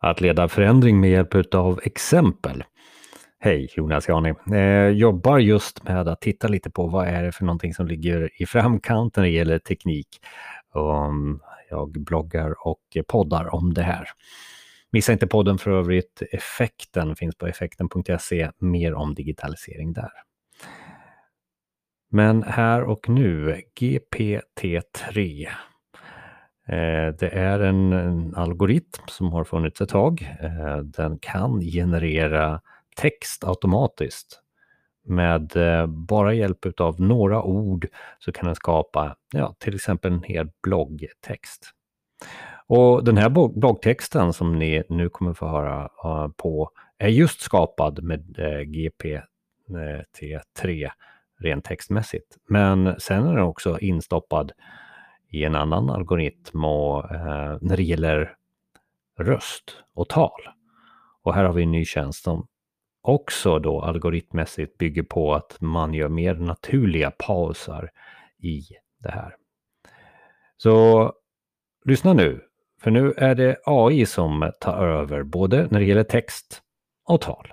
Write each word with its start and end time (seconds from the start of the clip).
Att 0.00 0.20
leda 0.20 0.48
förändring 0.48 1.00
med 1.00 1.10
hjälp 1.10 1.54
av 1.54 1.80
exempel. 1.82 2.64
Hej 3.40 3.68
Jonas 3.76 4.08
Jani. 4.08 4.34
Eh, 4.52 4.88
jobbar 4.88 5.38
just 5.38 5.84
med 5.84 6.08
att 6.08 6.20
titta 6.20 6.48
lite 6.48 6.70
på 6.70 6.86
vad 6.86 7.08
är 7.08 7.22
det 7.22 7.32
för 7.32 7.44
någonting 7.44 7.74
som 7.74 7.86
ligger 7.86 8.42
i 8.42 8.46
framkant 8.46 9.16
när 9.16 9.24
det 9.24 9.30
gäller 9.30 9.58
teknik. 9.58 10.08
Um, 10.74 11.40
jag 11.70 11.90
bloggar 11.90 12.66
och 12.66 12.96
poddar 13.06 13.54
om 13.54 13.74
det 13.74 13.82
här. 13.82 14.08
Missa 14.90 15.12
inte 15.12 15.26
podden 15.26 15.58
för 15.58 15.70
övrigt. 15.70 16.22
Effekten 16.32 17.16
finns 17.16 17.36
på 17.36 17.46
effekten.se. 17.46 18.50
Mer 18.58 18.94
om 18.94 19.14
digitalisering 19.14 19.92
där. 19.92 20.10
Men 22.10 22.42
här 22.42 22.82
och 22.82 23.08
nu, 23.08 23.62
GPT-3. 23.80 25.48
Eh, 26.68 27.14
det 27.18 27.28
är 27.32 27.60
en, 27.60 27.92
en, 27.92 28.34
algoritm 28.34 29.02
som 29.06 29.32
har 29.32 29.44
funnits 29.44 29.80
ett 29.80 29.88
tag. 29.88 30.36
Eh, 30.40 30.76
den 30.76 31.18
kan 31.18 31.60
generera 31.60 32.60
text 32.96 33.44
automatiskt. 33.44 34.42
Med 35.04 35.56
eh, 35.56 35.86
bara 35.86 36.34
hjälp 36.34 36.80
av 36.80 37.00
några 37.00 37.42
ord 37.42 37.88
så 38.18 38.32
kan 38.32 38.46
den 38.46 38.54
skapa 38.54 39.16
ja, 39.32 39.54
till 39.58 39.74
exempel 39.74 40.12
en 40.12 40.22
hel 40.22 40.50
bloggtext. 40.62 41.70
Och 42.66 43.04
den 43.04 43.16
här 43.16 43.28
bloggtexten 43.58 44.32
som 44.32 44.58
ni 44.58 44.82
nu 44.88 45.08
kommer 45.08 45.34
få 45.34 45.48
höra 45.48 45.88
på 46.36 46.70
är 46.98 47.08
just 47.08 47.40
skapad 47.40 48.02
med 48.02 48.36
GPT-3 48.66 50.90
rent 51.38 51.64
textmässigt. 51.64 52.36
Men 52.48 53.00
sen 53.00 53.26
är 53.26 53.34
den 53.34 53.44
också 53.44 53.78
instoppad 53.78 54.52
i 55.28 55.44
en 55.44 55.54
annan 55.54 55.90
algoritm 55.90 56.64
och, 56.64 57.14
eh, 57.14 57.58
när 57.60 57.76
det 57.76 57.82
gäller 57.82 58.34
röst 59.18 59.76
och 59.94 60.08
tal. 60.08 60.40
Och 61.22 61.34
här 61.34 61.44
har 61.44 61.52
vi 61.52 61.62
en 61.62 61.70
ny 61.70 61.84
tjänst 61.84 62.22
som 62.22 62.46
också 63.02 63.58
då 63.58 63.82
algoritmmässigt 63.82 64.78
bygger 64.78 65.02
på 65.02 65.34
att 65.34 65.60
man 65.60 65.94
gör 65.94 66.08
mer 66.08 66.34
naturliga 66.34 67.10
pauser 67.10 67.90
i 68.38 68.62
det 68.98 69.10
här. 69.10 69.36
Så 70.56 71.12
lyssna 71.84 72.12
nu, 72.12 72.40
för 72.80 72.90
nu 72.90 73.12
är 73.12 73.34
det 73.34 73.56
AI 73.64 74.06
som 74.06 74.52
tar 74.60 74.86
över 74.86 75.22
både 75.22 75.68
när 75.70 75.80
det 75.80 75.86
gäller 75.86 76.04
text 76.04 76.62
och 77.04 77.20
tal. 77.20 77.52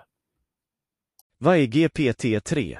Vad 1.37 1.57
är 1.57 1.67
GPT-3? 1.67 2.77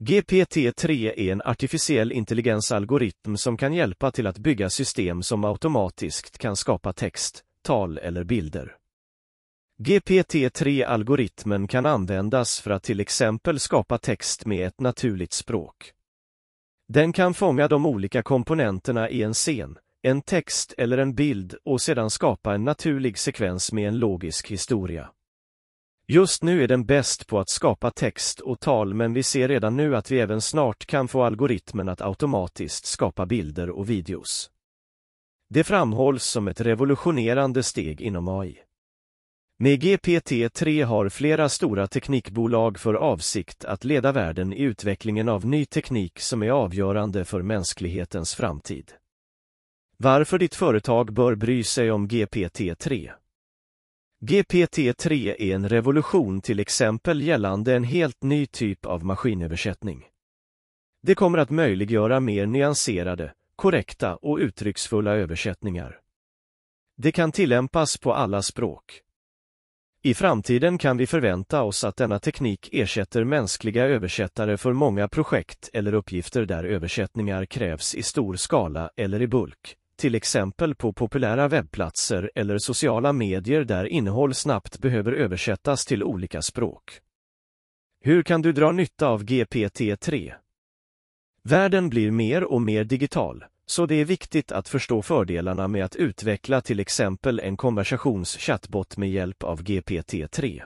GPT-3 0.00 1.12
är 1.16 1.32
en 1.32 1.42
artificiell 1.44 2.12
intelligensalgoritm 2.12 3.36
som 3.36 3.56
kan 3.56 3.72
hjälpa 3.72 4.10
till 4.10 4.26
att 4.26 4.38
bygga 4.38 4.70
system 4.70 5.22
som 5.22 5.44
automatiskt 5.44 6.38
kan 6.38 6.56
skapa 6.56 6.92
text, 6.92 7.44
tal 7.62 7.98
eller 7.98 8.24
bilder. 8.24 8.76
GPT-3-algoritmen 9.82 11.68
kan 11.68 11.86
användas 11.86 12.60
för 12.60 12.70
att 12.70 12.82
till 12.82 13.00
exempel 13.00 13.60
skapa 13.60 13.98
text 13.98 14.46
med 14.46 14.66
ett 14.66 14.80
naturligt 14.80 15.32
språk. 15.32 15.92
Den 16.88 17.12
kan 17.12 17.34
fånga 17.34 17.68
de 17.68 17.86
olika 17.86 18.22
komponenterna 18.22 19.10
i 19.10 19.22
en 19.22 19.34
scen, 19.34 19.78
en 20.02 20.22
text 20.22 20.74
eller 20.78 20.98
en 20.98 21.14
bild 21.14 21.54
och 21.64 21.80
sedan 21.80 22.10
skapa 22.10 22.54
en 22.54 22.64
naturlig 22.64 23.18
sekvens 23.18 23.72
med 23.72 23.88
en 23.88 23.98
logisk 23.98 24.50
historia. 24.50 25.10
Just 26.10 26.42
nu 26.42 26.62
är 26.62 26.68
den 26.68 26.84
bäst 26.84 27.26
på 27.26 27.38
att 27.38 27.48
skapa 27.48 27.90
text 27.90 28.40
och 28.40 28.60
tal 28.60 28.94
men 28.94 29.12
vi 29.12 29.22
ser 29.22 29.48
redan 29.48 29.76
nu 29.76 29.96
att 29.96 30.10
vi 30.10 30.20
även 30.20 30.40
snart 30.40 30.86
kan 30.86 31.08
få 31.08 31.22
algoritmen 31.22 31.88
att 31.88 32.00
automatiskt 32.00 32.86
skapa 32.86 33.26
bilder 33.26 33.70
och 33.70 33.90
videos. 33.90 34.50
Det 35.50 35.64
framhålls 35.64 36.24
som 36.24 36.48
ett 36.48 36.60
revolutionerande 36.60 37.62
steg 37.62 38.00
inom 38.00 38.28
AI. 38.28 38.58
Med 39.58 39.82
GPT-3 39.82 40.84
har 40.84 41.08
flera 41.08 41.48
stora 41.48 41.86
teknikbolag 41.86 42.78
för 42.78 42.94
avsikt 42.94 43.64
att 43.64 43.84
leda 43.84 44.12
världen 44.12 44.52
i 44.52 44.62
utvecklingen 44.62 45.28
av 45.28 45.46
ny 45.46 45.64
teknik 45.64 46.20
som 46.20 46.42
är 46.42 46.50
avgörande 46.50 47.24
för 47.24 47.42
mänsklighetens 47.42 48.34
framtid. 48.34 48.92
Varför 49.96 50.38
ditt 50.38 50.54
företag 50.54 51.12
bör 51.12 51.34
bry 51.34 51.64
sig 51.64 51.90
om 51.90 52.08
GPT-3 52.08 53.10
GPT-3 54.20 55.34
är 55.38 55.54
en 55.54 55.68
revolution 55.68 56.40
till 56.40 56.60
exempel 56.60 57.22
gällande 57.22 57.74
en 57.74 57.84
helt 57.84 58.22
ny 58.22 58.46
typ 58.46 58.86
av 58.86 59.04
maskinöversättning. 59.04 60.04
Det 61.02 61.14
kommer 61.14 61.38
att 61.38 61.50
möjliggöra 61.50 62.20
mer 62.20 62.46
nyanserade, 62.46 63.34
korrekta 63.56 64.16
och 64.16 64.38
uttrycksfulla 64.38 65.14
översättningar. 65.14 66.00
Det 66.96 67.12
kan 67.12 67.32
tillämpas 67.32 67.98
på 67.98 68.14
alla 68.14 68.42
språk. 68.42 69.02
I 70.02 70.14
framtiden 70.14 70.78
kan 70.78 70.96
vi 70.96 71.06
förvänta 71.06 71.62
oss 71.62 71.84
att 71.84 71.96
denna 71.96 72.18
teknik 72.18 72.68
ersätter 72.72 73.24
mänskliga 73.24 73.84
översättare 73.84 74.56
för 74.56 74.72
många 74.72 75.08
projekt 75.08 75.70
eller 75.72 75.94
uppgifter 75.94 76.44
där 76.44 76.64
översättningar 76.64 77.44
krävs 77.44 77.94
i 77.94 78.02
stor 78.02 78.36
skala 78.36 78.90
eller 78.96 79.22
i 79.22 79.26
bulk 79.26 79.76
till 79.98 80.14
exempel 80.14 80.74
på 80.74 80.92
populära 80.92 81.48
webbplatser 81.48 82.30
eller 82.34 82.58
sociala 82.58 83.12
medier 83.12 83.64
där 83.64 83.84
innehåll 83.84 84.34
snabbt 84.34 84.78
behöver 84.78 85.12
översättas 85.12 85.86
till 85.86 86.02
olika 86.02 86.42
språk. 86.42 87.00
Hur 88.00 88.22
kan 88.22 88.42
du 88.42 88.52
dra 88.52 88.72
nytta 88.72 89.08
av 89.08 89.24
GPT-3? 89.24 90.32
Världen 91.42 91.88
blir 91.88 92.10
mer 92.10 92.44
och 92.44 92.62
mer 92.62 92.84
digital, 92.84 93.44
så 93.66 93.86
det 93.86 93.94
är 93.94 94.04
viktigt 94.04 94.52
att 94.52 94.68
förstå 94.68 95.02
fördelarna 95.02 95.68
med 95.68 95.84
att 95.84 95.96
utveckla 95.96 96.60
till 96.60 96.80
exempel 96.80 97.40
en 97.40 97.56
konversationschattbot 97.56 98.96
med 98.96 99.10
hjälp 99.10 99.42
av 99.42 99.62
GPT-3. 99.62 100.62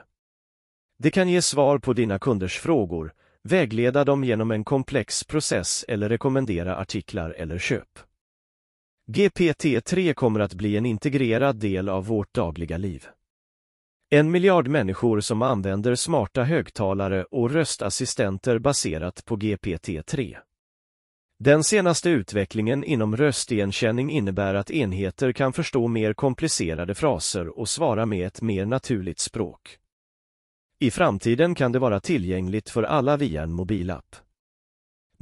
Det 0.99 1.11
kan 1.11 1.29
ge 1.29 1.41
svar 1.41 1.77
på 1.77 1.93
dina 1.93 2.19
kunders 2.19 2.59
frågor, 2.59 3.13
vägleda 3.43 4.03
dem 4.03 4.23
genom 4.23 4.51
en 4.51 4.63
komplex 4.63 5.23
process 5.23 5.85
eller 5.87 6.09
rekommendera 6.09 6.77
artiklar 6.77 7.29
eller 7.29 7.57
köp. 7.57 7.99
GPT-3 9.07 10.13
kommer 10.13 10.39
att 10.39 10.53
bli 10.53 10.77
en 10.77 10.85
integrerad 10.85 11.55
del 11.55 11.89
av 11.89 12.05
vårt 12.05 12.33
dagliga 12.33 12.77
liv. 12.77 13.07
En 14.09 14.31
miljard 14.31 14.67
människor 14.67 15.19
som 15.19 15.41
använder 15.41 15.95
smarta 15.95 16.43
högtalare 16.43 17.23
och 17.23 17.51
röstassistenter 17.51 18.59
baserat 18.59 19.25
på 19.25 19.35
GPT-3. 19.35 20.37
Den 21.39 21.63
senaste 21.63 22.09
utvecklingen 22.09 22.83
inom 22.83 23.17
röstigenkänning 23.17 24.11
innebär 24.11 24.55
att 24.55 24.71
enheter 24.71 25.31
kan 25.31 25.53
förstå 25.53 25.87
mer 25.87 26.13
komplicerade 26.13 26.95
fraser 26.95 27.59
och 27.59 27.69
svara 27.69 28.05
med 28.05 28.27
ett 28.27 28.41
mer 28.41 28.65
naturligt 28.65 29.19
språk. 29.19 29.77
I 30.79 30.91
framtiden 30.91 31.55
kan 31.55 31.71
det 31.71 31.79
vara 31.79 31.99
tillgängligt 31.99 32.69
för 32.69 32.83
alla 32.83 33.17
via 33.17 33.43
en 33.43 33.53
mobilapp. 33.53 34.15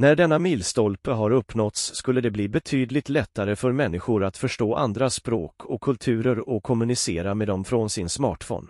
När 0.02 0.16
denna 0.16 0.40
milstolpe 0.40 1.12
har 1.12 1.32
uppnåtts 1.32 1.96
skulle 1.96 2.22
det 2.22 2.32
bli 2.32 2.50
betydligt 2.50 3.10
lättare 3.10 3.56
för 3.56 3.72
människor 3.72 4.24
att 4.24 4.38
förstå 4.38 4.76
andra 4.76 5.10
språk 5.10 5.66
och 5.66 5.82
kulturer 5.82 6.50
och 6.50 6.64
kommunicera 6.64 7.36
med 7.36 7.48
dem 7.48 7.64
från 7.64 7.90
sin 7.90 8.10
smartphone. 8.10 8.68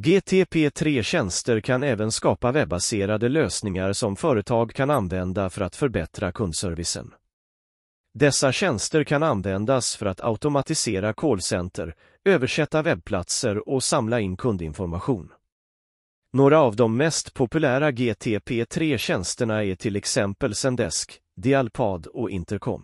GTP3-tjänster 0.00 1.60
kan 1.60 1.82
även 1.82 2.12
skapa 2.12 2.52
webbaserade 2.52 3.28
lösningar 3.28 3.92
som 3.92 4.16
företag 4.16 4.72
kan 4.72 4.90
använda 4.90 5.50
för 5.50 5.62
att 5.62 5.76
förbättra 5.76 6.32
kundservicen. 6.32 7.14
Dessa 8.14 8.52
tjänster 8.52 9.04
kan 9.04 9.22
användas 9.22 9.96
för 9.96 10.06
att 10.06 10.20
automatisera 10.20 11.12
callcenter, 11.12 11.94
översätta 12.24 12.82
webbplatser 12.82 13.68
och 13.68 13.82
samla 13.82 14.20
in 14.20 14.36
kundinformation. 14.36 15.32
Några 16.32 16.60
av 16.60 16.76
de 16.76 16.96
mest 16.96 17.34
populära 17.34 17.90
GTP3-tjänsterna 17.90 19.64
är 19.64 19.74
till 19.74 19.96
exempel 19.96 20.54
Zendesk, 20.54 21.18
Dialpad 21.36 22.06
och 22.06 22.30
Intercom. 22.30 22.82